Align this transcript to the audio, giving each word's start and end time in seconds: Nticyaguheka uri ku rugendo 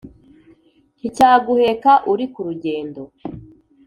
Nticyaguheka 0.99 1.91
uri 2.11 2.25
ku 2.33 2.39
rugendo 2.47 3.01